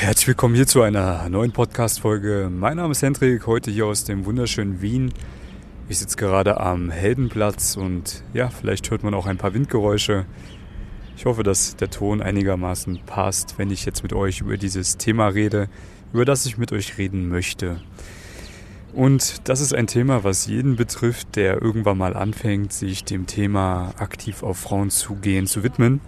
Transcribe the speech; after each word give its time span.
Herzlich 0.00 0.28
willkommen 0.28 0.54
hier 0.54 0.66
zu 0.66 0.80
einer 0.80 1.28
neuen 1.28 1.52
Podcast-Folge. 1.52 2.48
Mein 2.50 2.78
Name 2.78 2.92
ist 2.92 3.02
Hendrik, 3.02 3.46
heute 3.46 3.70
hier 3.70 3.84
aus 3.84 4.02
dem 4.04 4.24
wunderschönen 4.24 4.80
Wien. 4.80 5.12
Ich 5.90 5.98
sitze 5.98 6.16
gerade 6.16 6.58
am 6.58 6.88
Heldenplatz 6.88 7.76
und 7.76 8.24
ja, 8.32 8.48
vielleicht 8.48 8.90
hört 8.90 9.02
man 9.02 9.12
auch 9.12 9.26
ein 9.26 9.36
paar 9.36 9.52
Windgeräusche. 9.52 10.24
Ich 11.18 11.26
hoffe, 11.26 11.42
dass 11.42 11.76
der 11.76 11.90
Ton 11.90 12.22
einigermaßen 12.22 13.00
passt, 13.04 13.58
wenn 13.58 13.70
ich 13.70 13.84
jetzt 13.84 14.02
mit 14.02 14.14
euch 14.14 14.40
über 14.40 14.56
dieses 14.56 14.96
Thema 14.96 15.28
rede, 15.28 15.68
über 16.14 16.24
das 16.24 16.46
ich 16.46 16.56
mit 16.56 16.72
euch 16.72 16.96
reden 16.96 17.28
möchte. 17.28 17.82
Und 18.94 19.50
das 19.50 19.60
ist 19.60 19.74
ein 19.74 19.86
Thema, 19.86 20.24
was 20.24 20.46
jeden 20.46 20.76
betrifft, 20.76 21.36
der 21.36 21.60
irgendwann 21.60 21.98
mal 21.98 22.16
anfängt, 22.16 22.72
sich 22.72 23.04
dem 23.04 23.26
Thema 23.26 23.92
aktiv 23.98 24.44
auf 24.44 24.56
Frauen 24.56 24.88
zugehen 24.88 25.46
zu 25.46 25.62
widmen. 25.62 26.00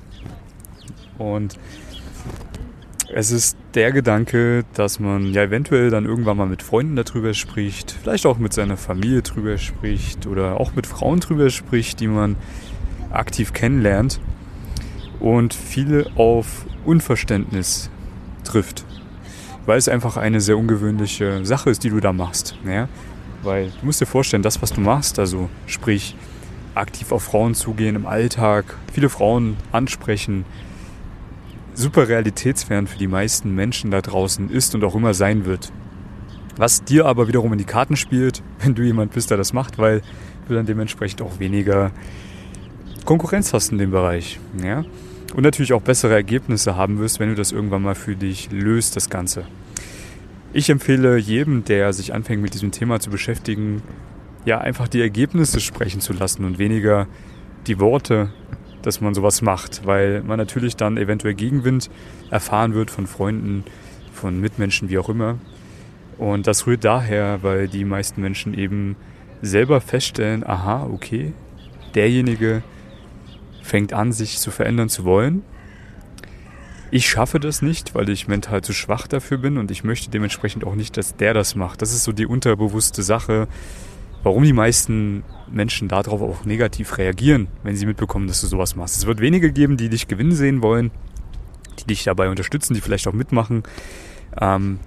Und 1.19 1.59
es 3.15 3.31
ist 3.31 3.57
der 3.75 3.93
Gedanke, 3.93 4.65
dass 4.73 4.99
man 4.99 5.35
ja 5.35 5.43
eventuell 5.43 5.91
dann 5.91 6.07
irgendwann 6.07 6.39
mal 6.39 6.47
mit 6.47 6.63
Freunden 6.63 6.97
darüber 6.97 7.35
spricht, 7.35 7.91
vielleicht 7.91 8.25
auch 8.25 8.39
mit 8.39 8.55
seiner 8.55 8.79
Familie 8.79 9.21
drüber 9.21 9.59
spricht 9.59 10.27
oder 10.27 10.59
auch 10.59 10.75
mit 10.75 10.87
Frauen 10.87 11.21
drüber 11.21 11.51
spricht, 11.51 12.01
die 12.01 12.09
man 12.09 12.37
aktiv 13.11 13.53
kennenlernt 13.53 14.19
und 15.21 15.53
viele 15.53 16.11
auf 16.17 16.65
Unverständnis 16.87 17.91
trifft, 18.45 18.85
weil 19.67 19.77
es 19.77 19.89
einfach 19.89 20.17
eine 20.17 20.41
sehr 20.41 20.57
ungewöhnliche 20.57 21.45
Sache 21.45 21.69
ist, 21.69 21.85
die 21.85 21.91
du 21.91 22.01
da 22.01 22.15
machst. 22.15 22.57
Ja? 22.67 22.89
Weil 23.43 23.67
du 23.81 23.87
musst 23.87 24.01
dir 24.01 24.07
vorstellen, 24.07 24.43
das, 24.43 24.63
was 24.63 24.73
du 24.73 24.81
machst, 24.81 25.19
also 25.19 25.51
sprich 25.67 26.17
aktiv 26.75 27.13
auf 27.13 27.25
Frauen 27.25 27.55
zugehen 27.55 27.95
im 27.95 28.07
Alltag, 28.07 28.65
viele 28.91 29.11
Frauen 29.11 29.59
ansprechen, 29.71 30.47
super 31.75 32.09
realitätsfern 32.09 32.87
für 32.87 32.99
die 32.99 33.07
meisten 33.07 33.55
Menschen 33.55 33.91
da 33.91 34.01
draußen 34.01 34.51
ist 34.51 34.75
und 34.75 34.85
auch 34.85 34.95
immer 34.95 35.15
sein 35.15 35.45
wird. 35.45 35.73
Was 36.57 36.85
dir 36.85 37.07
aber 37.07 37.29
wiederum 37.29 37.53
in 37.53 37.59
die 37.59 37.65
Karten 37.65 37.97
spielt, 37.97 38.43
wenn 38.61 38.75
du 38.75 38.83
jemand 38.83 39.13
bist, 39.13 39.31
der 39.31 39.37
das 39.37 39.53
macht, 39.53 39.79
weil 39.79 40.03
du 40.49 40.55
dann 40.55 40.67
dementsprechend 40.67 41.23
auch 41.23 41.39
weniger 41.39 41.93
Konkurrenz 43.05 43.53
hast 43.53 43.73
in 43.73 43.79
dem 43.79 43.91
Bereich. 43.91 44.39
Ja? 44.63 44.85
Und 45.35 45.43
natürlich 45.43 45.73
auch 45.73 45.83
bessere 45.83 46.15
Ergebnisse 46.15 46.77
haben 46.77 46.99
wirst, 46.99 47.21
wenn 47.21 47.31
du 47.31 47.35
das 47.35 47.53
irgendwann 47.53 47.83
mal 47.83 47.95
für 47.95 48.17
dich 48.17 48.51
löst, 48.51 48.97
das 48.97 49.09
Ganze. 49.09 49.45
Ich 50.53 50.69
empfehle 50.69 51.17
jedem, 51.17 51.65
der 51.65 51.95
sich 51.95 52.13
anfängt 52.13 52.43
mit 52.43 52.53
diesem 52.53 52.73
Thema 52.73 53.01
zu 53.01 53.09
beschäftigen, 53.09 53.83
ja, 54.45 54.59
einfach 54.59 54.89
die 54.89 55.01
Ergebnisse 55.01 55.61
sprechen 55.61 56.01
zu 56.01 56.13
lassen 56.13 56.45
und 56.45 56.59
weniger 56.59 57.07
die 57.67 57.79
Worte 57.79 58.31
dass 58.87 59.01
man 59.01 59.15
sowas 59.15 59.43
macht, 59.43 59.87
weil 59.87 60.23
man 60.23 60.39
natürlich 60.39 60.77
dann 60.77 60.97
eventuell 60.97 61.35
Gegenwind 61.35 61.91
erfahren 62.31 62.75
wird 62.75 62.91
von 62.91 63.07
Freunden, 63.07 63.65
von 64.13 64.41
Mitmenschen, 64.41 64.89
wie 64.89 64.99
auch 64.99 65.09
immer. 65.09 65.39
Und 66.19 66.47
das 66.47 66.67
rührt 66.67 66.85
daher, 66.85 67.43
weil 67.43 67.69
die 67.69 67.85
meisten 67.85 68.21
Menschen 68.21 68.55
eben 68.55 68.97
selber 69.41 69.81
feststellen, 69.81 70.47
aha, 70.47 70.85
okay, 70.85 71.33
derjenige 71.95 72.63
fängt 73.63 73.93
an, 73.93 74.13
sich 74.13 74.39
zu 74.39 74.51
verändern 74.51 74.89
zu 74.89 75.05
wollen. 75.05 75.43
Ich 76.91 77.09
schaffe 77.09 77.41
das 77.41 77.63
nicht, 77.63 77.95
weil 77.95 78.09
ich 78.11 78.29
mental 78.29 78.63
zu 78.63 78.73
schwach 78.73 79.07
dafür 79.07 79.39
bin 79.39 79.57
und 79.57 79.71
ich 79.71 79.83
möchte 79.83 80.11
dementsprechend 80.11 80.65
auch 80.65 80.75
nicht, 80.75 80.97
dass 80.97 81.17
der 81.17 81.33
das 81.33 81.55
macht. 81.55 81.81
Das 81.81 81.93
ist 81.93 82.05
so 82.05 82.13
die 82.13 82.27
unterbewusste 82.27 83.03
Sache, 83.03 83.49
warum 84.23 84.43
die 84.45 84.53
meisten 84.53 85.25
Menschen 85.51 85.89
darauf 85.89 86.23
auch 86.23 86.45
negativ 86.45 86.99
reagieren, 86.99 87.49
wenn 87.63 87.77
sie 87.77 87.87
mitbekommen, 87.87 88.27
dass 88.27 88.41
du 88.41 88.47
sowas 88.47 88.77
machst. 88.77 88.97
Es 88.97 89.07
wird 89.07 89.21
wenige 89.21 89.53
geben, 89.53 89.77
die 89.77 89.89
dich 89.89 90.09
gewinnen 90.09 90.33
sehen 90.33 90.63
wollen, 90.63 90.91
die 91.81 91.85
dich 91.85 92.05
dabei 92.05 92.29
unterstützen, 92.29 92.75
die 92.75 92.81
vielleicht 92.81 93.07
auch 93.09 93.13
mitmachen. 93.13 93.63
Ähm, 94.41 94.79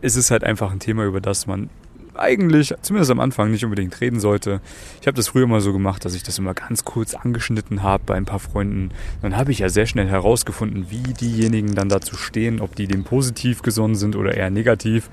es 0.00 0.16
ist 0.16 0.30
halt 0.30 0.44
einfach 0.44 0.70
ein 0.70 0.80
Thema, 0.80 1.04
über 1.04 1.20
das 1.20 1.46
man 1.46 1.70
eigentlich, 2.16 2.74
zumindest 2.82 3.10
am 3.10 3.20
Anfang, 3.20 3.50
nicht 3.50 3.64
unbedingt 3.64 4.00
reden 4.00 4.20
sollte. 4.20 4.60
Ich 5.00 5.06
habe 5.06 5.16
das 5.16 5.28
früher 5.28 5.46
mal 5.46 5.60
so 5.60 5.72
gemacht, 5.72 6.04
dass 6.04 6.14
ich 6.14 6.22
das 6.22 6.38
immer 6.38 6.54
ganz 6.54 6.84
kurz 6.84 7.14
angeschnitten 7.14 7.82
habe 7.82 8.04
bei 8.06 8.14
ein 8.14 8.24
paar 8.24 8.38
Freunden. 8.38 8.90
Dann 9.22 9.36
habe 9.36 9.52
ich 9.52 9.60
ja 9.60 9.68
sehr 9.68 9.86
schnell 9.86 10.08
herausgefunden, 10.08 10.86
wie 10.90 11.12
diejenigen 11.14 11.74
dann 11.74 11.88
dazu 11.88 12.16
stehen, 12.16 12.60
ob 12.60 12.74
die 12.76 12.86
dem 12.86 13.04
positiv 13.04 13.62
gesonnen 13.62 13.94
sind 13.94 14.16
oder 14.16 14.34
eher 14.34 14.50
negativ. 14.50 15.10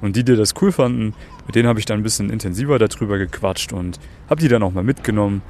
Und 0.00 0.16
die, 0.16 0.24
die 0.24 0.36
das 0.36 0.54
cool 0.60 0.72
fanden, 0.72 1.14
mit 1.46 1.54
denen 1.54 1.68
habe 1.68 1.78
ich 1.78 1.84
dann 1.86 2.00
ein 2.00 2.02
bisschen 2.02 2.30
intensiver 2.30 2.78
darüber 2.78 3.18
gequatscht 3.18 3.72
und 3.72 3.98
habe 4.28 4.40
die 4.40 4.48
dann 4.48 4.62
auch 4.62 4.72
mal 4.72 4.84
mitgenommen. 4.84 5.42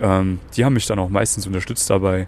Ähm, 0.00 0.38
die 0.56 0.64
haben 0.64 0.74
mich 0.74 0.86
dann 0.86 0.98
auch 0.98 1.08
meistens 1.08 1.46
unterstützt 1.46 1.90
dabei. 1.90 2.26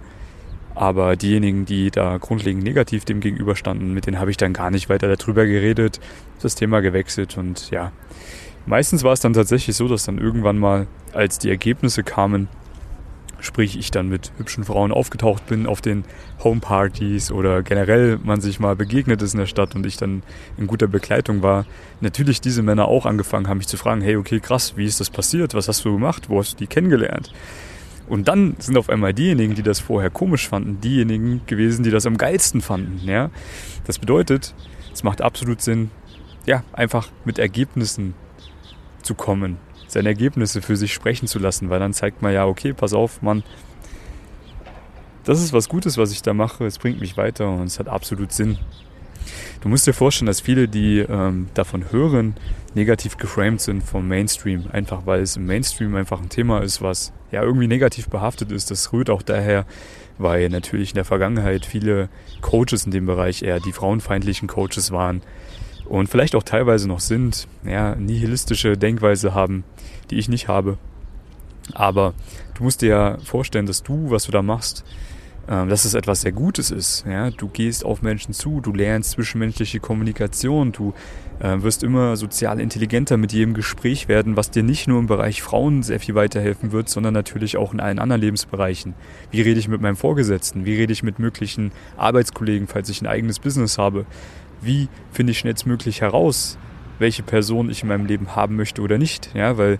Aber 0.78 1.16
diejenigen, 1.16 1.64
die 1.64 1.90
da 1.90 2.18
grundlegend 2.18 2.62
negativ 2.62 3.04
dem 3.04 3.18
gegenüberstanden, 3.18 3.92
mit 3.94 4.06
denen 4.06 4.20
habe 4.20 4.30
ich 4.30 4.36
dann 4.36 4.52
gar 4.52 4.70
nicht 4.70 4.88
weiter 4.88 5.12
darüber 5.12 5.44
geredet, 5.44 5.98
das 6.40 6.54
Thema 6.54 6.78
gewechselt 6.78 7.36
und 7.36 7.72
ja. 7.72 7.90
Meistens 8.64 9.02
war 9.02 9.12
es 9.12 9.18
dann 9.18 9.32
tatsächlich 9.32 9.74
so, 9.74 9.88
dass 9.88 10.04
dann 10.04 10.18
irgendwann 10.18 10.56
mal, 10.56 10.86
als 11.12 11.40
die 11.40 11.50
Ergebnisse 11.50 12.04
kamen, 12.04 12.46
sprich 13.40 13.76
ich 13.76 13.90
dann 13.90 14.08
mit 14.08 14.30
hübschen 14.38 14.62
Frauen 14.62 14.92
aufgetaucht 14.92 15.48
bin 15.48 15.66
auf 15.66 15.80
den 15.80 16.04
Homepartys 16.44 17.32
oder 17.32 17.64
generell 17.64 18.20
man 18.22 18.40
sich 18.40 18.60
mal 18.60 18.76
begegnet 18.76 19.20
ist 19.20 19.34
in 19.34 19.40
der 19.40 19.46
Stadt 19.46 19.74
und 19.74 19.84
ich 19.84 19.96
dann 19.96 20.22
in 20.58 20.68
guter 20.68 20.86
Begleitung 20.86 21.42
war, 21.42 21.66
natürlich 22.00 22.40
diese 22.40 22.62
Männer 22.62 22.86
auch 22.86 23.04
angefangen 23.04 23.48
haben, 23.48 23.58
mich 23.58 23.66
zu 23.66 23.78
fragen, 23.78 24.00
hey, 24.00 24.14
okay, 24.14 24.38
krass, 24.38 24.76
wie 24.76 24.86
ist 24.86 25.00
das 25.00 25.10
passiert? 25.10 25.54
Was 25.54 25.66
hast 25.66 25.84
du 25.84 25.94
gemacht? 25.94 26.28
Wo 26.28 26.38
hast 26.38 26.52
du 26.52 26.56
die 26.58 26.68
kennengelernt? 26.68 27.32
Und 28.08 28.28
dann 28.28 28.56
sind 28.58 28.76
auf 28.76 28.88
einmal 28.88 29.12
diejenigen, 29.12 29.54
die 29.54 29.62
das 29.62 29.80
vorher 29.80 30.10
komisch 30.10 30.48
fanden, 30.48 30.80
diejenigen 30.80 31.42
gewesen, 31.46 31.82
die 31.82 31.90
das 31.90 32.06
am 32.06 32.16
geilsten 32.16 32.60
fanden. 32.60 33.06
Ja? 33.06 33.30
Das 33.86 33.98
bedeutet, 33.98 34.54
es 34.92 35.02
macht 35.02 35.20
absolut 35.20 35.60
Sinn, 35.60 35.90
ja, 36.46 36.64
einfach 36.72 37.10
mit 37.24 37.38
Ergebnissen 37.38 38.14
zu 39.02 39.14
kommen, 39.14 39.58
seine 39.86 40.08
Ergebnisse 40.08 40.62
für 40.62 40.76
sich 40.76 40.94
sprechen 40.94 41.28
zu 41.28 41.38
lassen, 41.38 41.68
weil 41.70 41.78
dann 41.78 41.92
zeigt 41.92 42.22
man 42.22 42.32
ja, 42.32 42.46
okay, 42.46 42.72
pass 42.72 42.94
auf, 42.94 43.20
Mann, 43.20 43.42
das 45.24 45.42
ist 45.42 45.52
was 45.52 45.68
Gutes, 45.68 45.98
was 45.98 46.10
ich 46.10 46.22
da 46.22 46.32
mache, 46.32 46.64
es 46.64 46.78
bringt 46.78 47.00
mich 47.00 47.18
weiter 47.18 47.50
und 47.50 47.66
es 47.66 47.78
hat 47.78 47.88
absolut 47.88 48.32
Sinn. 48.32 48.58
Du 49.60 49.68
musst 49.68 49.86
dir 49.86 49.92
vorstellen, 49.92 50.26
dass 50.26 50.40
viele, 50.40 50.68
die 50.68 51.00
ähm, 51.00 51.48
davon 51.54 51.92
hören, 51.92 52.34
negativ 52.74 53.18
geframed 53.18 53.60
sind 53.60 53.82
vom 53.82 54.08
Mainstream. 54.08 54.64
Einfach 54.72 55.04
weil 55.04 55.20
es 55.20 55.36
im 55.36 55.46
Mainstream 55.46 55.94
einfach 55.96 56.20
ein 56.20 56.28
Thema 56.28 56.62
ist, 56.62 56.80
was 56.80 57.12
ja 57.30 57.42
irgendwie 57.42 57.68
negativ 57.68 58.08
behaftet 58.08 58.52
ist. 58.52 58.70
Das 58.70 58.92
rührt 58.92 59.10
auch 59.10 59.22
daher, 59.22 59.66
weil 60.18 60.48
natürlich 60.48 60.90
in 60.90 60.96
der 60.96 61.04
Vergangenheit 61.04 61.66
viele 61.66 62.08
Coaches 62.40 62.84
in 62.84 62.92
dem 62.92 63.06
Bereich 63.06 63.42
eher 63.42 63.60
die 63.60 63.72
frauenfeindlichen 63.72 64.48
Coaches 64.48 64.90
waren 64.90 65.22
und 65.88 66.08
vielleicht 66.08 66.34
auch 66.34 66.42
teilweise 66.42 66.86
noch 66.88 67.00
sind, 67.00 67.48
ja, 67.64 67.94
nihilistische 67.94 68.76
Denkweise 68.76 69.34
haben, 69.34 69.64
die 70.10 70.18
ich 70.18 70.28
nicht 70.28 70.48
habe. 70.48 70.78
Aber 71.72 72.14
du 72.54 72.64
musst 72.64 72.82
dir 72.82 72.88
ja 72.88 73.18
vorstellen, 73.18 73.66
dass 73.66 73.82
du, 73.82 74.10
was 74.10 74.24
du 74.24 74.32
da 74.32 74.42
machst, 74.42 74.84
dass 75.48 75.84
es 75.86 75.94
etwas 75.94 76.20
sehr 76.20 76.32
Gutes 76.32 76.70
ist. 76.70 77.04
Ja? 77.08 77.30
Du 77.30 77.48
gehst 77.48 77.84
auf 77.84 78.02
Menschen 78.02 78.34
zu, 78.34 78.60
du 78.60 78.72
lernst 78.72 79.12
zwischenmenschliche 79.12 79.80
Kommunikation, 79.80 80.72
du 80.72 80.92
äh, 81.40 81.62
wirst 81.62 81.82
immer 81.82 82.16
sozial 82.16 82.60
intelligenter 82.60 83.16
mit 83.16 83.32
jedem 83.32 83.54
Gespräch 83.54 84.08
werden, 84.08 84.36
was 84.36 84.50
dir 84.50 84.62
nicht 84.62 84.88
nur 84.88 84.98
im 84.98 85.06
Bereich 85.06 85.40
Frauen 85.40 85.82
sehr 85.82 86.00
viel 86.00 86.14
weiterhelfen 86.14 86.72
wird, 86.72 86.88
sondern 86.88 87.14
natürlich 87.14 87.56
auch 87.56 87.72
in 87.72 87.80
allen 87.80 87.98
anderen 87.98 88.20
Lebensbereichen. 88.20 88.94
Wie 89.30 89.40
rede 89.40 89.58
ich 89.58 89.68
mit 89.68 89.80
meinem 89.80 89.96
Vorgesetzten? 89.96 90.66
Wie 90.66 90.76
rede 90.76 90.92
ich 90.92 91.02
mit 91.02 91.18
möglichen 91.18 91.72
Arbeitskollegen, 91.96 92.68
falls 92.68 92.88
ich 92.90 93.00
ein 93.00 93.06
eigenes 93.06 93.38
Business 93.38 93.78
habe? 93.78 94.04
Wie 94.60 94.88
finde 95.12 95.30
ich 95.30 95.38
schnellstmöglich 95.38 96.00
heraus, 96.02 96.58
welche 96.98 97.22
Person 97.22 97.70
ich 97.70 97.82
in 97.82 97.88
meinem 97.88 98.06
Leben 98.06 98.36
haben 98.36 98.56
möchte 98.56 98.82
oder 98.82 98.98
nicht? 98.98 99.30
Ja, 99.34 99.56
weil 99.56 99.78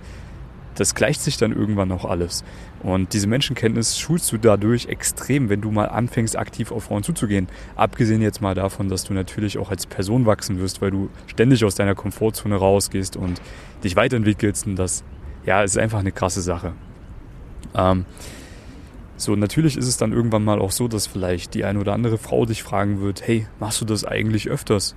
das 0.76 0.94
gleicht 0.94 1.20
sich 1.20 1.36
dann 1.36 1.52
irgendwann 1.52 1.90
auch 1.90 2.04
alles. 2.04 2.44
Und 2.82 3.12
diese 3.12 3.26
Menschenkenntnis 3.26 3.98
schulst 3.98 4.30
du 4.30 4.38
dadurch 4.38 4.86
extrem, 4.86 5.48
wenn 5.48 5.60
du 5.60 5.70
mal 5.70 5.86
anfängst, 5.86 6.38
aktiv 6.38 6.70
auf 6.70 6.84
Frauen 6.84 7.02
zuzugehen. 7.02 7.48
Abgesehen 7.74 8.22
jetzt 8.22 8.40
mal 8.40 8.54
davon, 8.54 8.88
dass 8.88 9.04
du 9.04 9.14
natürlich 9.14 9.58
auch 9.58 9.70
als 9.70 9.86
Person 9.86 10.26
wachsen 10.26 10.60
wirst, 10.60 10.80
weil 10.80 10.90
du 10.90 11.10
ständig 11.26 11.64
aus 11.64 11.74
deiner 11.74 11.94
Komfortzone 11.94 12.54
rausgehst 12.54 13.16
und 13.16 13.40
dich 13.82 13.96
weiterentwickelst. 13.96 14.66
Und 14.66 14.76
das, 14.76 15.02
ja, 15.44 15.62
ist 15.62 15.76
einfach 15.76 15.98
eine 15.98 16.12
krasse 16.12 16.40
Sache. 16.40 16.72
Ähm, 17.74 18.04
so, 19.16 19.34
natürlich 19.34 19.76
ist 19.76 19.88
es 19.88 19.96
dann 19.96 20.12
irgendwann 20.12 20.44
mal 20.44 20.60
auch 20.60 20.70
so, 20.70 20.86
dass 20.86 21.08
vielleicht 21.08 21.54
die 21.54 21.64
eine 21.64 21.80
oder 21.80 21.92
andere 21.92 22.18
Frau 22.18 22.46
dich 22.46 22.62
fragen 22.62 23.00
wird, 23.00 23.26
hey, 23.26 23.48
machst 23.58 23.80
du 23.80 23.84
das 23.84 24.04
eigentlich 24.04 24.48
öfters? 24.48 24.94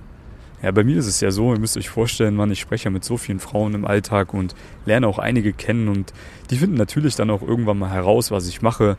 Ja, 0.62 0.70
bei 0.70 0.84
mir 0.84 0.96
ist 0.96 1.08
es 1.08 1.20
ja 1.20 1.32
so, 1.32 1.52
ihr 1.52 1.58
müsst 1.58 1.76
euch 1.76 1.88
vorstellen, 1.88 2.36
Mann, 2.36 2.52
ich 2.52 2.60
spreche 2.60 2.84
ja 2.84 2.90
mit 2.90 3.04
so 3.04 3.16
vielen 3.16 3.40
Frauen 3.40 3.74
im 3.74 3.84
Alltag 3.84 4.32
und 4.32 4.54
lerne 4.86 5.08
auch 5.08 5.18
einige 5.18 5.52
kennen 5.52 5.88
und 5.88 6.12
die 6.50 6.56
finden 6.56 6.76
natürlich 6.76 7.16
dann 7.16 7.30
auch 7.30 7.42
irgendwann 7.42 7.78
mal 7.78 7.90
heraus, 7.90 8.30
was 8.30 8.48
ich 8.48 8.62
mache. 8.62 8.96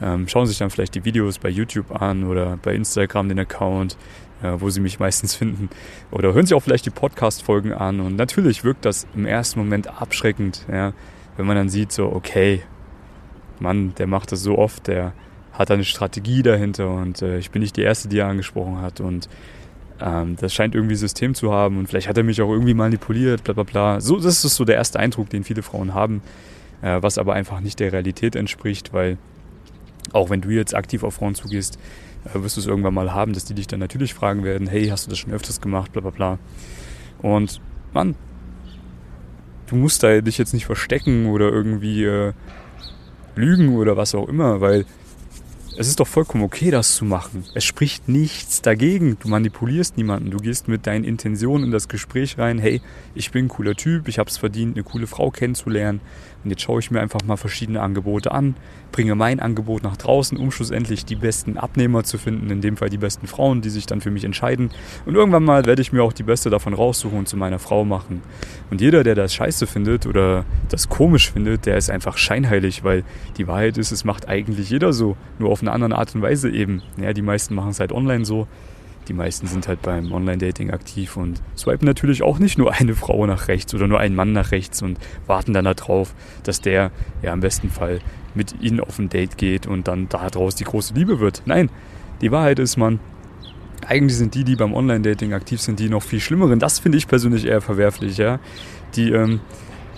Ähm, 0.00 0.28
schauen 0.28 0.46
sich 0.46 0.58
dann 0.58 0.70
vielleicht 0.70 0.94
die 0.94 1.04
Videos 1.04 1.38
bei 1.38 1.48
YouTube 1.48 2.00
an 2.00 2.24
oder 2.24 2.58
bei 2.62 2.74
Instagram 2.74 3.28
den 3.28 3.40
Account, 3.40 3.96
äh, 4.40 4.52
wo 4.58 4.70
sie 4.70 4.80
mich 4.80 5.00
meistens 5.00 5.34
finden. 5.36 5.68
Oder 6.12 6.32
hören 6.32 6.46
sich 6.46 6.54
auch 6.54 6.62
vielleicht 6.62 6.86
die 6.86 6.90
Podcast-Folgen 6.90 7.72
an 7.72 7.98
und 7.98 8.14
natürlich 8.14 8.62
wirkt 8.62 8.84
das 8.84 9.08
im 9.16 9.26
ersten 9.26 9.58
Moment 9.58 9.88
abschreckend, 10.00 10.64
ja, 10.70 10.92
wenn 11.36 11.46
man 11.46 11.56
dann 11.56 11.68
sieht, 11.68 11.90
so, 11.90 12.06
okay, 12.12 12.62
Mann, 13.58 13.94
der 13.96 14.06
macht 14.06 14.30
das 14.30 14.42
so 14.42 14.56
oft, 14.58 14.86
der 14.86 15.12
hat 15.52 15.72
eine 15.72 15.84
Strategie 15.84 16.42
dahinter 16.42 16.88
und 16.88 17.20
äh, 17.20 17.38
ich 17.38 17.50
bin 17.50 17.62
nicht 17.62 17.76
die 17.76 17.82
Erste, 17.82 18.08
die 18.08 18.18
er 18.18 18.28
angesprochen 18.28 18.80
hat 18.80 19.00
und 19.00 19.28
ähm, 20.00 20.36
das 20.40 20.54
scheint 20.54 20.74
irgendwie 20.74 20.96
System 20.96 21.34
zu 21.34 21.52
haben 21.52 21.78
und 21.78 21.86
vielleicht 21.86 22.08
hat 22.08 22.16
er 22.16 22.24
mich 22.24 22.40
auch 22.42 22.50
irgendwie 22.50 22.74
manipuliert, 22.74 23.44
bla 23.44 23.54
bla 23.54 23.64
bla. 23.64 24.00
So, 24.00 24.16
das 24.16 24.44
ist 24.44 24.56
so 24.56 24.64
der 24.64 24.76
erste 24.76 24.98
Eindruck, 24.98 25.30
den 25.30 25.44
viele 25.44 25.62
Frauen 25.62 25.94
haben, 25.94 26.22
äh, 26.82 27.02
was 27.02 27.18
aber 27.18 27.34
einfach 27.34 27.60
nicht 27.60 27.80
der 27.80 27.92
Realität 27.92 28.36
entspricht, 28.36 28.92
weil 28.92 29.18
auch 30.12 30.30
wenn 30.30 30.40
du 30.40 30.50
jetzt 30.50 30.74
aktiv 30.74 31.02
auf 31.02 31.14
Frauen 31.14 31.34
zugehst, 31.34 31.78
äh, 32.24 32.42
wirst 32.42 32.56
du 32.56 32.60
es 32.60 32.66
irgendwann 32.66 32.94
mal 32.94 33.12
haben, 33.12 33.32
dass 33.32 33.44
die 33.44 33.54
dich 33.54 33.66
dann 33.66 33.80
natürlich 33.80 34.14
fragen 34.14 34.44
werden, 34.44 34.66
hey, 34.66 34.88
hast 34.88 35.06
du 35.06 35.10
das 35.10 35.18
schon 35.18 35.32
öfters 35.32 35.60
gemacht, 35.60 35.92
bla 35.92 36.00
bla 36.00 36.10
bla. 36.10 36.38
Und 37.22 37.60
Mann, 37.92 38.14
du 39.66 39.76
musst 39.76 40.02
da 40.02 40.20
dich 40.20 40.38
jetzt 40.38 40.54
nicht 40.54 40.66
verstecken 40.66 41.26
oder 41.26 41.50
irgendwie 41.50 42.04
äh, 42.04 42.32
lügen 43.36 43.76
oder 43.76 43.96
was 43.96 44.14
auch 44.14 44.28
immer, 44.28 44.60
weil 44.60 44.84
es 45.80 45.88
ist 45.88 45.98
doch 45.98 46.06
vollkommen 46.06 46.44
okay, 46.44 46.70
das 46.70 46.94
zu 46.94 47.06
machen. 47.06 47.42
Es 47.54 47.64
spricht 47.64 48.06
nichts 48.06 48.60
dagegen. 48.60 49.16
Du 49.18 49.28
manipulierst 49.28 49.96
niemanden. 49.96 50.30
Du 50.30 50.36
gehst 50.36 50.68
mit 50.68 50.86
deinen 50.86 51.04
Intentionen 51.04 51.64
in 51.64 51.70
das 51.70 51.88
Gespräch 51.88 52.36
rein. 52.36 52.58
Hey, 52.58 52.82
ich 53.14 53.30
bin 53.30 53.46
ein 53.46 53.48
cooler 53.48 53.74
Typ, 53.74 54.06
ich 54.06 54.18
habe 54.18 54.28
es 54.28 54.36
verdient, 54.36 54.76
eine 54.76 54.84
coole 54.84 55.06
Frau 55.06 55.30
kennenzulernen. 55.30 56.02
Und 56.42 56.50
jetzt 56.50 56.62
schaue 56.62 56.80
ich 56.80 56.90
mir 56.90 57.00
einfach 57.00 57.20
mal 57.26 57.36
verschiedene 57.36 57.82
Angebote 57.82 58.32
an, 58.32 58.54
bringe 58.92 59.14
mein 59.14 59.40
Angebot 59.40 59.82
nach 59.82 59.96
draußen, 59.96 60.38
um 60.38 60.50
schlussendlich 60.50 61.04
die 61.04 61.16
besten 61.16 61.58
Abnehmer 61.58 62.02
zu 62.02 62.16
finden, 62.16 62.48
in 62.50 62.62
dem 62.62 62.78
Fall 62.78 62.88
die 62.88 62.96
besten 62.96 63.26
Frauen, 63.26 63.60
die 63.60 63.68
sich 63.68 63.84
dann 63.84 64.00
für 64.00 64.10
mich 64.10 64.24
entscheiden. 64.24 64.70
Und 65.04 65.14
irgendwann 65.14 65.44
mal 65.44 65.66
werde 65.66 65.82
ich 65.82 65.92
mir 65.92 66.02
auch 66.02 66.14
die 66.14 66.22
beste 66.22 66.48
davon 66.48 66.72
raussuchen 66.72 67.18
und 67.18 67.28
zu 67.28 67.36
meiner 67.36 67.58
Frau 67.58 67.84
machen. 67.84 68.22
Und 68.70 68.80
jeder, 68.80 69.04
der 69.04 69.14
das 69.14 69.34
scheiße 69.34 69.66
findet 69.66 70.06
oder 70.06 70.46
das 70.70 70.88
komisch 70.88 71.30
findet, 71.30 71.66
der 71.66 71.76
ist 71.76 71.90
einfach 71.90 72.16
scheinheilig, 72.16 72.84
weil 72.84 73.04
die 73.36 73.46
Wahrheit 73.46 73.76
ist, 73.76 73.92
es 73.92 74.04
macht 74.04 74.28
eigentlich 74.28 74.70
jeder 74.70 74.94
so, 74.94 75.16
nur 75.38 75.50
auf 75.50 75.60
eine 75.60 75.69
andere 75.72 75.98
Art 75.98 76.14
und 76.14 76.22
Weise 76.22 76.50
eben. 76.50 76.82
Ja, 76.96 77.12
die 77.12 77.22
meisten 77.22 77.54
machen 77.54 77.70
es 77.70 77.80
halt 77.80 77.92
online 77.92 78.24
so. 78.24 78.46
Die 79.08 79.14
meisten 79.14 79.46
sind 79.46 79.66
halt 79.66 79.82
beim 79.82 80.12
Online-Dating 80.12 80.70
aktiv 80.70 81.16
und 81.16 81.42
swipen 81.56 81.86
natürlich 81.86 82.22
auch 82.22 82.38
nicht 82.38 82.58
nur 82.58 82.72
eine 82.78 82.94
Frau 82.94 83.26
nach 83.26 83.48
rechts 83.48 83.74
oder 83.74 83.88
nur 83.88 83.98
einen 83.98 84.14
Mann 84.14 84.32
nach 84.32 84.52
rechts 84.52 84.82
und 84.82 84.98
warten 85.26 85.52
dann 85.52 85.64
darauf, 85.64 86.14
dass 86.42 86.60
der 86.60 86.90
ja 87.22 87.32
im 87.32 87.40
besten 87.40 87.70
Fall 87.70 88.00
mit 88.34 88.54
ihnen 88.60 88.80
auf 88.80 88.98
ein 88.98 89.08
Date 89.08 89.36
geht 89.36 89.66
und 89.66 89.88
dann 89.88 90.08
daraus 90.08 90.54
die 90.54 90.64
große 90.64 90.94
Liebe 90.94 91.18
wird. 91.18 91.42
Nein, 91.46 91.70
die 92.20 92.30
Wahrheit 92.30 92.58
ist, 92.58 92.76
man, 92.76 93.00
eigentlich 93.86 94.16
sind 94.16 94.34
die, 94.34 94.44
die 94.44 94.56
beim 94.56 94.74
Online-Dating 94.74 95.32
aktiv 95.32 95.60
sind, 95.60 95.80
die 95.80 95.88
noch 95.88 96.02
viel 96.02 96.20
schlimmeren. 96.20 96.58
Das 96.58 96.78
finde 96.78 96.98
ich 96.98 97.08
persönlich 97.08 97.46
eher 97.46 97.60
verwerflich, 97.60 98.18
ja. 98.18 98.38
Die 98.94 99.10
ähm, 99.10 99.40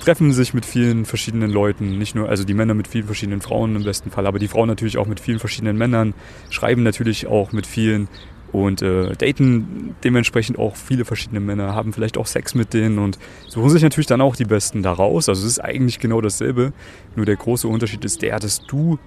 treffen 0.03 0.33
sich 0.33 0.53
mit 0.53 0.67
vielen 0.67 1.05
verschiedenen 1.05 1.51
Leuten, 1.51 1.97
nicht 1.97 2.17
nur, 2.17 2.29
also 2.29 2.43
die 2.43 2.55
Männer 2.55 2.75
mit 2.75 2.89
vielen 2.89 3.07
verschiedenen 3.07 3.41
Frauen 3.41 3.77
im 3.77 3.85
besten 3.85 4.11
Fall, 4.11 4.27
aber 4.27 4.41
die 4.41 4.49
Frauen 4.49 4.67
natürlich 4.67 4.99
auch 4.99 5.07
mit 5.07 5.21
vielen 5.21 5.39
verschiedenen 5.39 5.79
Männern, 5.79 6.13
schreiben 6.51 6.83
natürlich 6.83 7.29
auch 7.29 7.53
mit 7.53 7.67
vielen 7.67 8.09
und 8.51 8.83
äh, 8.83 9.13
daten 9.13 9.95
dementsprechend 10.03 10.59
auch 10.59 10.75
viele 10.75 11.05
verschiedene 11.05 11.39
Männer, 11.39 11.77
haben 11.77 11.93
vielleicht 11.93 12.19
auch 12.19 12.27
Sex 12.27 12.57
mit 12.57 12.75
denen 12.75 12.99
und 12.99 13.19
suchen 13.47 13.71
sich 13.71 13.83
natürlich 13.83 14.09
dann 14.09 14.21
auch 14.21 14.35
die 14.35 14.45
Besten 14.45 14.83
daraus. 14.83 15.29
Also 15.29 15.47
es 15.47 15.53
ist 15.53 15.61
eigentlich 15.61 16.01
genau 16.01 16.21
dasselbe, 16.21 16.73
nur 17.15 17.25
der 17.25 17.37
große 17.37 17.69
Unterschied 17.69 18.05
ist 18.05 18.23
der, 18.23 18.41
dass 18.41 18.67
du 18.67 18.99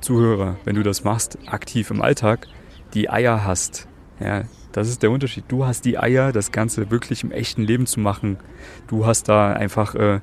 Zuhörer, 0.00 0.56
wenn 0.64 0.74
du 0.74 0.82
das 0.82 1.04
machst, 1.04 1.38
aktiv 1.46 1.90
im 1.92 2.02
Alltag, 2.02 2.48
die 2.94 3.08
Eier 3.08 3.44
hast. 3.44 3.86
Ja, 4.18 4.42
das 4.72 4.88
ist 4.88 5.02
der 5.02 5.10
Unterschied. 5.10 5.44
Du 5.48 5.64
hast 5.64 5.84
die 5.84 5.98
Eier, 5.98 6.32
das 6.32 6.52
Ganze 6.52 6.90
wirklich 6.90 7.22
im 7.24 7.30
echten 7.30 7.62
Leben 7.62 7.86
zu 7.86 8.00
machen. 8.00 8.38
Du 8.88 9.06
hast 9.06 9.28
da 9.28 9.52
einfach 9.52 9.94
äh, 9.94 10.20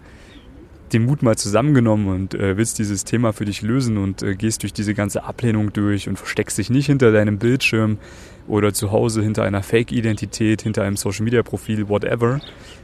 den 0.92 1.06
Mut 1.06 1.22
mal 1.22 1.38
zusammengenommen 1.38 2.08
und 2.08 2.34
äh, 2.34 2.58
willst 2.58 2.80
dieses 2.80 3.04
Thema 3.04 3.32
für 3.32 3.46
dich 3.46 3.62
lösen 3.62 3.98
und 3.98 4.24
äh, 4.24 4.36
gehst 4.36 4.64
durch 4.64 4.74
diese 4.74 4.94
ganze 4.94 5.24
Ablehnung 5.24 5.72
durch 5.72 6.10
und 6.10 6.18
versteckst 6.18 6.58
dich 6.58 6.70
nicht 6.70 6.88
hinter 6.88 7.12
deinem 7.12 7.38
Bildschirm 7.38 7.98
oder 8.48 8.74
zu 8.74 8.92
Hause 8.92 9.22
hinter 9.22 9.44
einer 9.44 9.62
Fake-Identität, 9.62 10.64
hinter 10.64 10.84
einem 10.84 10.98
Social-Media-Profil, 10.98 11.88
whatever. 11.88 12.42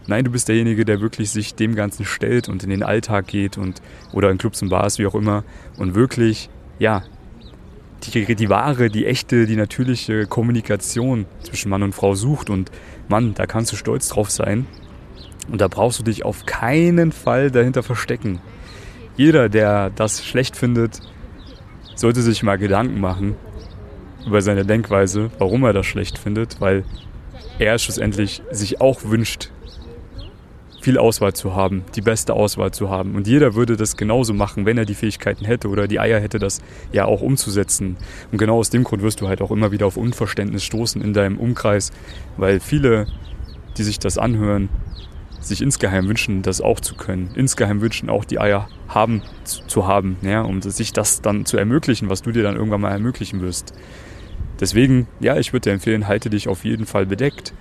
Nein, 0.08 0.24
du 0.24 0.32
bist 0.32 0.48
derjenige, 0.48 0.86
der 0.86 1.02
wirklich 1.02 1.32
sich 1.32 1.56
dem 1.56 1.76
Ganzen 1.76 2.06
stellt 2.06 2.48
und 2.48 2.64
in 2.64 2.70
den 2.70 2.84
Alltag 2.84 3.28
geht 3.28 3.58
und 3.58 3.82
oder 4.14 4.30
in 4.30 4.38
Clubs 4.38 4.62
und 4.62 4.70
Bars, 4.70 5.00
wie 5.00 5.08
auch 5.08 5.16
immer, 5.16 5.44
und 5.78 5.96
wirklich, 5.96 6.50
ja, 6.78 7.04
die, 8.04 8.36
die 8.36 8.50
wahre, 8.50 8.90
die 8.90 9.06
echte, 9.06 9.46
die 9.46 9.56
natürliche 9.56 10.28
Kommunikation 10.28 11.26
zwischen 11.42 11.70
Mann 11.70 11.84
und 11.84 11.94
Frau 11.94 12.16
sucht. 12.16 12.50
Und 12.50 12.72
Mann, 13.08 13.34
da 13.34 13.46
kannst 13.46 13.72
du 13.72 13.76
stolz 13.76 14.08
drauf 14.08 14.30
sein. 14.30 14.68
Und 15.52 15.62
da 15.62 15.68
brauchst 15.68 16.00
du 16.00 16.04
dich 16.04 16.26
auf 16.26 16.46
keinen 16.46 17.12
Fall 17.12 17.52
dahinter 17.52 17.84
verstecken. 17.84 18.40
Jeder, 19.16 19.50
der 19.50 19.90
das 19.92 20.26
schlecht 20.26 20.56
findet, 20.58 21.00
sollte 21.96 22.22
sich 22.22 22.44
mal 22.44 22.58
Gedanken 22.58 23.00
machen 23.00 23.36
über 24.26 24.42
seine 24.42 24.66
Denkweise, 24.66 25.30
warum 25.38 25.64
er 25.64 25.74
das 25.74 25.86
schlecht 25.86 26.18
findet, 26.18 26.60
weil 26.60 26.84
er 27.60 27.78
schlussendlich 27.78 28.42
sich 28.52 28.82
auch 28.82 29.04
wünscht, 29.04 29.52
viel 30.86 31.00
Auswahl 31.00 31.34
zu 31.34 31.56
haben, 31.56 31.84
die 31.96 32.02
beste 32.02 32.36
Auswahl 32.36 32.70
zu 32.70 32.92
haben. 32.92 33.16
Und 33.16 33.26
jeder 33.26 33.56
würde 33.56 33.76
das 33.76 33.98
genauso 33.98 34.36
machen, 34.36 34.68
wenn 34.68 34.78
er 34.78 34.86
die 34.86 34.94
Fähigkeiten 34.94 35.44
hätte 35.44 35.68
oder 35.68 35.88
die 35.88 36.00
Eier 36.00 36.20
hätte, 36.20 36.38
das 36.38 36.62
ja 36.92 37.06
auch 37.06 37.22
umzusetzen. 37.22 37.98
Und 38.32 38.38
genau 38.38 38.60
aus 38.60 38.70
dem 38.70 38.84
Grund 38.84 39.02
wirst 39.02 39.20
du 39.20 39.28
halt 39.28 39.42
auch 39.42 39.50
immer 39.50 39.72
wieder 39.72 39.88
auf 39.88 39.98
Unverständnis 39.98 40.64
stoßen 40.64 41.02
in 41.02 41.14
deinem 41.14 41.40
Umkreis, 41.40 41.92
weil 42.38 42.60
viele, 42.60 43.08
die 43.80 43.84
sich 43.84 43.98
das 43.98 44.20
anhören, 44.20 44.70
sich 45.40 45.64
insgeheim 45.64 46.08
wünschen, 46.08 46.44
das 46.44 46.62
auch 46.62 46.80
zu 46.80 46.94
können. 46.94 47.32
Insgeheim 47.34 47.82
wünschen 47.82 48.12
auch 48.12 48.24
die 48.24 48.40
Eier 48.40 48.70
haben 48.88 49.24
zu 49.44 49.88
haben, 49.88 50.18
ja, 50.22 50.44
um 50.44 50.62
sich 50.62 50.94
das 50.94 51.20
dann 51.20 51.48
zu 51.48 51.58
ermöglichen, 51.58 52.10
was 52.10 52.22
du 52.22 52.32
dir 52.32 52.44
dann 52.44 52.58
irgendwann 52.58 52.82
mal 52.82 52.92
ermöglichen 52.92 53.42
wirst. 53.42 53.74
Deswegen, 54.60 55.08
ja, 55.20 55.36
ich 55.38 55.52
würde 55.52 55.70
dir 55.70 55.74
empfehlen, 55.74 56.08
halte 56.08 56.30
dich 56.30 56.48
auf 56.48 56.64
jeden 56.64 56.86
Fall 56.86 57.08
bedeckt. 57.08 57.56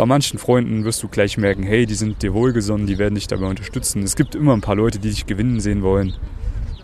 Bei 0.00 0.06
manchen 0.06 0.38
Freunden 0.38 0.84
wirst 0.84 1.02
du 1.02 1.08
gleich 1.08 1.36
merken, 1.36 1.62
hey, 1.62 1.84
die 1.84 1.94
sind 1.94 2.22
dir 2.22 2.32
wohlgesonnen, 2.32 2.86
die 2.86 2.96
werden 2.96 3.16
dich 3.16 3.26
dabei 3.26 3.44
unterstützen. 3.48 4.02
Es 4.02 4.16
gibt 4.16 4.34
immer 4.34 4.54
ein 4.54 4.62
paar 4.62 4.74
Leute, 4.74 4.98
die 4.98 5.10
dich 5.10 5.26
gewinnen 5.26 5.60
sehen 5.60 5.82
wollen. 5.82 6.14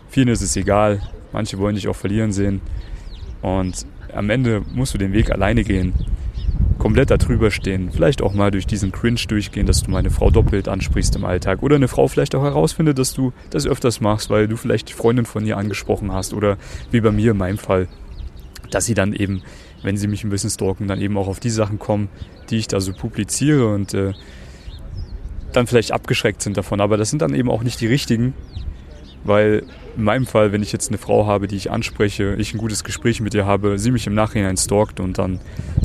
Vielen 0.07 0.27
ist 0.27 0.43
es 0.43 0.55
egal, 0.55 1.01
manche 1.31 1.57
wollen 1.57 1.73
dich 1.73 1.87
auch 1.87 1.95
verlieren 1.95 2.31
sehen. 2.31 2.61
Und 3.41 3.87
am 4.13 4.29
Ende 4.29 4.61
musst 4.71 4.93
du 4.93 4.99
den 4.99 5.13
Weg 5.13 5.31
alleine 5.31 5.63
gehen 5.63 5.93
komplett 6.77 7.09
darüber 7.09 7.49
stehen. 7.49 7.91
Vielleicht 7.91 8.21
auch 8.21 8.35
mal 8.35 8.51
durch 8.51 8.67
diesen 8.67 8.91
Cringe 8.91 9.21
durchgehen, 9.27 9.65
dass 9.65 9.81
du 9.81 9.89
meine 9.89 10.11
Frau 10.11 10.29
doppelt 10.29 10.67
ansprichst 10.67 11.15
im 11.15 11.25
Alltag. 11.25 11.63
Oder 11.63 11.77
eine 11.77 11.87
Frau 11.87 12.07
vielleicht 12.07 12.35
auch 12.35 12.43
herausfindet, 12.43 12.99
dass 12.99 13.15
du 13.15 13.33
das 13.49 13.65
öfters 13.65 13.99
machst, 13.99 14.29
weil 14.29 14.47
du 14.47 14.57
vielleicht 14.57 14.89
die 14.89 14.93
Freundin 14.93 15.25
von 15.25 15.43
ihr 15.43 15.57
angesprochen 15.57 16.13
hast. 16.13 16.35
Oder 16.35 16.57
wie 16.91 17.01
bei 17.01 17.11
mir 17.11 17.31
in 17.31 17.37
meinem 17.37 17.57
Fall, 17.57 17.87
dass 18.69 18.85
sie 18.85 18.93
dann 18.93 19.13
eben, 19.13 19.41
wenn 19.83 19.97
sie 19.97 20.07
mich 20.07 20.23
ein 20.23 20.29
bisschen 20.29 20.49
stalken, 20.49 20.87
dann 20.87 21.01
eben 21.01 21.17
auch 21.17 21.27
auf 21.27 21.39
die 21.39 21.49
Sachen 21.49 21.79
kommen, 21.79 22.09
die 22.49 22.57
ich 22.57 22.67
da 22.67 22.79
so 22.79 22.93
publiziere 22.93 23.73
und 23.73 23.93
äh, 23.93 24.13
dann 25.53 25.67
vielleicht 25.67 25.91
abgeschreckt 25.91 26.41
sind 26.41 26.57
davon. 26.57 26.81
Aber 26.81 26.97
das 26.97 27.09
sind 27.09 27.21
dann 27.21 27.33
eben 27.33 27.49
auch 27.49 27.63
nicht 27.63 27.79
die 27.81 27.87
richtigen, 27.87 28.33
weil 29.23 29.63
in 29.95 30.03
meinem 30.03 30.25
Fall, 30.25 30.51
wenn 30.51 30.61
ich 30.61 30.71
jetzt 30.71 30.89
eine 30.89 30.97
Frau 30.97 31.25
habe, 31.25 31.47
die 31.47 31.55
ich 31.55 31.71
anspreche, 31.71 32.35
ich 32.37 32.53
ein 32.53 32.59
gutes 32.59 32.83
Gespräch 32.83 33.19
mit 33.19 33.33
ihr 33.33 33.45
habe, 33.45 33.79
sie 33.79 33.91
mich 33.91 34.05
im 34.07 34.13
Nachhinein 34.13 34.57
stalkt 34.57 34.99
und 34.99 35.17
dann 35.17 35.39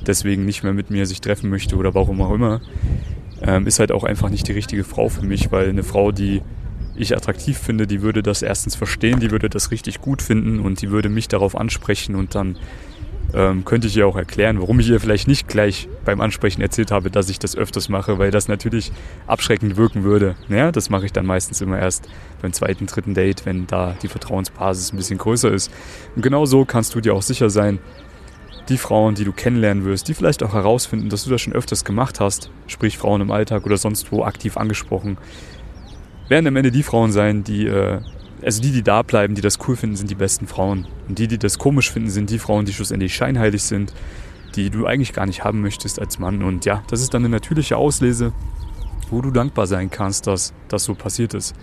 deswegen 0.07 0.45
nicht 0.45 0.63
mehr 0.63 0.75
mit 0.75 0.91
mir 0.91 1.07
sich 1.07 1.21
treffen 1.21 1.49
möchte 1.49 1.77
oder 1.77 1.95
warum 1.95 2.21
auch 2.21 2.33
immer, 2.33 2.61
ähm, 3.41 3.67
ist 3.67 3.79
halt 3.79 3.91
auch 3.91 4.05
einfach 4.05 4.29
nicht 4.29 4.47
die 4.49 4.53
richtige 4.53 4.85
Frau 4.85 5.09
für 5.09 5.25
mich, 5.25 5.51
weil 5.51 5.69
eine 5.69 5.83
Frau, 5.83 6.13
die 6.13 6.43
ich 6.95 7.17
attraktiv 7.17 7.59
finde, 7.59 7.87
die 7.87 8.03
würde 8.03 8.23
das 8.23 8.43
erstens 8.43 8.75
verstehen, 8.75 9.19
die 9.19 9.31
würde 9.31 9.49
das 9.49 9.71
richtig 9.71 10.01
gut 10.01 10.21
finden 10.21 10.61
und 10.61 10.83
die 10.83 10.91
würde 10.91 11.09
mich 11.09 11.27
darauf 11.29 11.57
ansprechen 11.57 12.15
und 12.15 12.35
dann 12.35 12.57
ähm, 13.35 13.65
könnte 13.65 13.87
ich 13.87 13.97
ihr 13.97 14.07
auch 14.07 14.17
erklären, 14.17 14.61
warum 14.61 14.79
ich 14.81 14.89
ihr 14.89 15.01
vielleicht 15.01 15.29
nicht 15.29 15.49
gleich 15.49 15.89
beim 16.05 16.21
Ansprechen 16.21 16.61
erzählt 16.61 16.91
habe, 16.91 17.11
dass 17.11 17.29
ich 17.29 17.39
das 17.39 17.57
öfters 17.57 17.89
mache, 17.89 18.19
weil 18.19 18.31
das 18.31 18.49
natürlich 18.49 18.93
abschreckend 19.27 19.77
wirken 19.77 20.05
würde. 20.05 20.37
Ja, 20.49 20.73
das 20.73 20.91
mache 20.91 21.07
ich 21.07 21.13
dann 21.13 21.27
meistens 21.27 21.61
immer 21.61 21.79
erst 21.79 22.09
beim 22.41 22.53
zweiten, 22.53 22.87
dritten 22.87 23.15
Date, 23.15 23.47
wenn 23.47 23.67
da 23.67 23.97
die 24.03 24.09
Vertrauensbasis 24.09 24.93
ein 24.93 24.97
bisschen 24.97 25.19
größer 25.19 25.51
ist. 25.51 25.71
Und 26.15 26.23
genau 26.23 26.45
so 26.45 26.65
kannst 26.65 26.95
du 26.95 27.01
dir 27.01 27.15
auch 27.15 27.23
sicher 27.23 27.51
sein, 27.51 27.79
die 28.69 28.79
Frauen, 28.79 29.15
die 29.15 29.25
du 29.25 29.33
kennenlernen 29.33 29.85
wirst, 29.85 30.09
die 30.09 30.15
vielleicht 30.15 30.43
auch 30.43 30.55
herausfinden, 30.55 31.09
dass 31.09 31.25
du 31.25 31.31
das 31.31 31.41
schon 31.41 31.53
öfters 31.53 31.85
gemacht 31.85 32.21
hast, 32.21 32.51
sprich 32.67 32.97
Frauen 32.97 33.21
im 33.21 33.31
Alltag 33.31 33.67
oder 33.67 33.77
sonst 33.77 34.13
wo 34.13 34.25
aktiv 34.25 34.57
angesprochen, 34.57 35.19
werden 36.29 36.47
am 36.47 36.57
Ende 36.57 36.71
die 36.71 36.83
Frauen 36.83 37.13
sein, 37.13 37.45
die 37.45 37.67
äh, 37.67 38.01
also 38.45 38.61
die, 38.61 38.73
die 38.73 38.83
da 38.83 39.03
bleiben, 39.03 39.35
die 39.35 39.41
das 39.41 39.59
cool 39.67 39.77
finden, 39.77 39.97
sind 39.97 40.11
die 40.11 40.17
besten 40.17 40.47
Frauen. 40.47 40.87
Und 41.09 41.19
die, 41.19 41.29
die 41.29 41.39
das 41.39 41.59
komisch 41.59 41.91
finden, 41.91 42.11
sind 42.11 42.31
die 42.31 42.39
Frauen, 42.39 42.65
die 42.65 42.73
schlussendlich 42.73 43.15
scheinheilig 43.15 43.63
sind, 43.63 43.95
die 44.57 44.71
du 44.71 44.87
eigentlich 44.87 45.13
gar 45.13 45.27
nicht 45.27 45.45
haben 45.45 45.61
möchtest 45.61 46.01
als 46.01 46.19
Mann. 46.19 46.43
Und 46.43 46.65
ja, 46.65 46.83
das 46.89 47.01
ist 47.01 47.15
dann 47.15 47.23
eine 47.23 47.31
natürliche 47.31 47.77
Auslese, 47.77 48.33
wo 49.11 49.21
du 49.21 49.31
dankbar 49.31 49.67
sein 49.67 49.91
kannst, 49.91 50.27
dass 50.27 50.53
das 50.69 50.85
so 50.85 50.95
passiert 50.95 51.35
ist. 51.35 51.55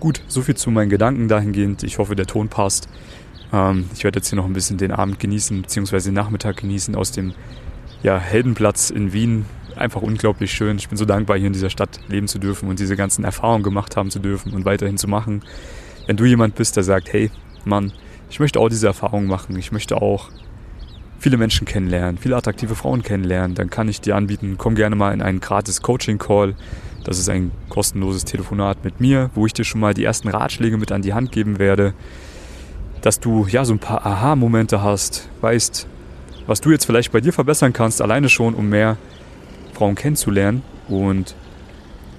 Gut, 0.00 0.20
soviel 0.28 0.56
zu 0.56 0.70
meinen 0.70 0.90
Gedanken 0.90 1.28
dahingehend. 1.28 1.82
Ich 1.82 1.98
hoffe, 1.98 2.14
der 2.14 2.26
Ton 2.26 2.48
passt. 2.48 2.88
Ähm, 3.52 3.88
ich 3.94 4.04
werde 4.04 4.18
jetzt 4.18 4.28
hier 4.28 4.36
noch 4.36 4.44
ein 4.44 4.52
bisschen 4.52 4.76
den 4.76 4.92
Abend 4.92 5.18
genießen, 5.18 5.62
beziehungsweise 5.62 6.10
den 6.10 6.14
Nachmittag 6.14 6.58
genießen 6.58 6.94
aus 6.94 7.10
dem 7.10 7.32
ja, 8.02 8.18
Heldenplatz 8.18 8.90
in 8.90 9.12
Wien. 9.12 9.46
Einfach 9.76 10.02
unglaublich 10.02 10.52
schön. 10.52 10.76
Ich 10.76 10.88
bin 10.88 10.98
so 10.98 11.04
dankbar, 11.04 11.38
hier 11.38 11.46
in 11.46 11.52
dieser 11.52 11.70
Stadt 11.70 12.00
leben 12.08 12.28
zu 12.28 12.38
dürfen 12.38 12.68
und 12.68 12.80
diese 12.80 12.96
ganzen 12.96 13.24
Erfahrungen 13.24 13.62
gemacht 13.62 13.96
haben 13.96 14.10
zu 14.10 14.18
dürfen 14.18 14.52
und 14.52 14.64
weiterhin 14.64 14.98
zu 14.98 15.08
machen 15.08 15.42
wenn 16.08 16.16
du 16.16 16.24
jemand 16.24 16.54
bist, 16.54 16.74
der 16.74 16.82
sagt, 16.84 17.12
hey, 17.12 17.30
Mann, 17.66 17.92
ich 18.30 18.40
möchte 18.40 18.58
auch 18.58 18.70
diese 18.70 18.86
Erfahrung 18.86 19.26
machen, 19.26 19.56
ich 19.58 19.72
möchte 19.72 20.00
auch 20.00 20.30
viele 21.18 21.36
Menschen 21.36 21.66
kennenlernen, 21.66 22.16
viele 22.16 22.34
attraktive 22.34 22.74
Frauen 22.74 23.02
kennenlernen, 23.02 23.54
dann 23.54 23.68
kann 23.68 23.88
ich 23.88 24.00
dir 24.00 24.16
anbieten, 24.16 24.54
komm 24.56 24.74
gerne 24.74 24.96
mal 24.96 25.12
in 25.12 25.20
einen 25.20 25.40
gratis 25.40 25.82
Coaching-Call. 25.82 26.54
Das 27.04 27.18
ist 27.18 27.28
ein 27.28 27.50
kostenloses 27.68 28.24
Telefonat 28.24 28.84
mit 28.84 29.00
mir, 29.00 29.28
wo 29.34 29.44
ich 29.44 29.52
dir 29.52 29.64
schon 29.64 29.82
mal 29.82 29.92
die 29.92 30.04
ersten 30.04 30.28
Ratschläge 30.28 30.78
mit 30.78 30.92
an 30.92 31.02
die 31.02 31.12
Hand 31.12 31.30
geben 31.30 31.58
werde, 31.58 31.92
dass 33.02 33.20
du 33.20 33.46
ja 33.46 33.66
so 33.66 33.74
ein 33.74 33.78
paar 33.78 34.06
Aha-Momente 34.06 34.82
hast, 34.82 35.28
weißt, 35.42 35.86
was 36.46 36.62
du 36.62 36.70
jetzt 36.70 36.86
vielleicht 36.86 37.12
bei 37.12 37.20
dir 37.20 37.34
verbessern 37.34 37.74
kannst, 37.74 38.00
alleine 38.00 38.30
schon, 38.30 38.54
um 38.54 38.70
mehr 38.70 38.96
Frauen 39.74 39.94
kennenzulernen. 39.94 40.62
Und 40.88 41.34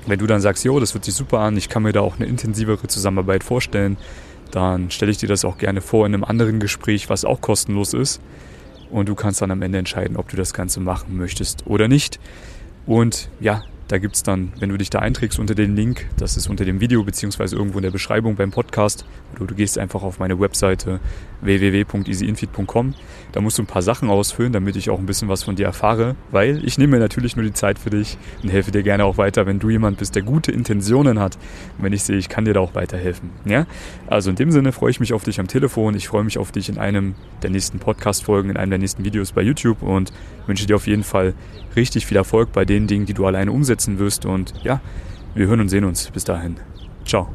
wenn 0.07 0.19
du 0.19 0.27
dann 0.27 0.41
sagst, 0.41 0.63
jo, 0.65 0.79
das 0.79 0.93
wird 0.93 1.05
sich 1.05 1.13
super 1.13 1.39
an, 1.39 1.57
ich 1.57 1.69
kann 1.69 1.83
mir 1.83 1.91
da 1.91 2.01
auch 2.01 2.15
eine 2.17 2.25
intensivere 2.25 2.87
Zusammenarbeit 2.87 3.43
vorstellen, 3.43 3.97
dann 4.51 4.89
stelle 4.91 5.11
ich 5.11 5.17
dir 5.17 5.29
das 5.29 5.45
auch 5.45 5.57
gerne 5.57 5.81
vor 5.81 6.05
in 6.05 6.13
einem 6.13 6.23
anderen 6.23 6.59
Gespräch, 6.59 7.09
was 7.09 7.25
auch 7.25 7.41
kostenlos 7.41 7.93
ist. 7.93 8.21
Und 8.89 9.07
du 9.07 9.13
kannst 9.13 9.41
dann 9.41 9.51
am 9.51 9.61
Ende 9.61 9.77
entscheiden, 9.77 10.17
ob 10.17 10.29
du 10.29 10.35
das 10.35 10.53
Ganze 10.53 10.79
machen 10.79 11.15
möchtest 11.17 11.67
oder 11.67 11.87
nicht. 11.87 12.19
Und 12.87 13.29
ja, 13.39 13.63
da 13.89 13.97
gibt 13.97 14.15
es 14.15 14.23
dann, 14.23 14.53
wenn 14.59 14.69
du 14.69 14.77
dich 14.77 14.91
da 14.91 14.99
einträgst 14.99 15.39
unter 15.39 15.55
den 15.55 15.75
Link, 15.75 16.05
das 16.15 16.37
ist 16.37 16.47
unter 16.47 16.63
dem 16.63 16.79
Video 16.79 17.03
beziehungsweise 17.03 17.55
irgendwo 17.55 17.79
in 17.79 17.83
der 17.83 17.89
Beschreibung 17.89 18.35
beim 18.35 18.51
Podcast, 18.51 19.03
oder 19.35 19.47
du 19.47 19.55
gehst 19.55 19.79
einfach 19.79 20.03
auf 20.03 20.19
meine 20.19 20.39
Webseite 20.39 20.99
www.easyinfeed.com. 21.41 22.93
Da 23.31 23.41
musst 23.41 23.57
du 23.57 23.63
ein 23.63 23.67
paar 23.67 23.81
Sachen 23.81 24.09
ausfüllen, 24.09 24.53
damit 24.53 24.75
ich 24.75 24.91
auch 24.91 24.99
ein 24.99 25.07
bisschen 25.07 25.27
was 25.27 25.43
von 25.43 25.55
dir 25.55 25.65
erfahre, 25.65 26.15
weil 26.29 26.63
ich 26.65 26.77
nehme 26.77 26.97
mir 26.97 26.99
natürlich 26.99 27.35
nur 27.35 27.45
die 27.45 27.53
Zeit 27.53 27.79
für 27.79 27.89
dich 27.89 28.17
und 28.43 28.49
helfe 28.49 28.69
dir 28.71 28.83
gerne 28.83 29.05
auch 29.05 29.17
weiter, 29.17 29.47
wenn 29.47 29.57
du 29.57 29.71
jemand 29.71 29.97
bist, 29.97 30.13
der 30.15 30.21
gute 30.21 30.51
Intentionen 30.51 31.19
hat 31.19 31.37
und 31.77 31.83
wenn 31.83 31.93
ich 31.93 32.03
sehe, 32.03 32.17
ich 32.17 32.29
kann 32.29 32.45
dir 32.45 32.53
da 32.53 32.59
auch 32.59 32.75
weiterhelfen. 32.75 33.31
Ja? 33.45 33.65
Also 34.05 34.29
in 34.29 34.35
dem 34.35 34.51
Sinne 34.51 34.71
freue 34.71 34.91
ich 34.91 34.99
mich 34.99 35.13
auf 35.13 35.23
dich 35.23 35.39
am 35.39 35.47
Telefon, 35.47 35.95
ich 35.95 36.07
freue 36.07 36.23
mich 36.23 36.37
auf 36.37 36.51
dich 36.51 36.69
in 36.69 36.77
einem 36.77 37.15
der 37.41 37.49
nächsten 37.49 37.79
Podcast-Folgen, 37.79 38.51
in 38.51 38.57
einem 38.57 38.69
der 38.69 38.79
nächsten 38.79 39.03
Videos 39.03 39.31
bei 39.31 39.41
YouTube 39.41 39.81
und 39.81 40.13
wünsche 40.45 40.67
dir 40.67 40.75
auf 40.75 40.85
jeden 40.85 41.03
Fall 41.03 41.33
richtig 41.75 42.05
viel 42.05 42.17
Erfolg 42.17 42.51
bei 42.51 42.65
den 42.65 42.87
Dingen, 42.87 43.05
die 43.05 43.13
du 43.13 43.25
alleine 43.25 43.51
umsetzen 43.79 43.99
wirst 43.99 44.25
und 44.25 44.53
ja, 44.63 44.81
wir 45.35 45.47
hören 45.47 45.61
und 45.61 45.69
sehen 45.69 45.85
uns. 45.85 46.11
Bis 46.11 46.23
dahin. 46.23 46.57
Ciao. 47.05 47.29